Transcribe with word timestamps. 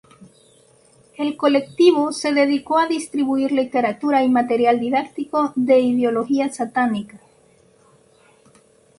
El 1.15 1.37
colectivo 1.37 2.11
se 2.11 2.33
dedicó 2.33 2.79
a 2.79 2.87
distribuir 2.87 3.51
literatura 3.51 4.23
y 4.23 4.29
material 4.29 4.79
didáctico 4.79 5.53
de 5.55 5.79
ideología 5.79 6.51
satánica. 6.51 7.19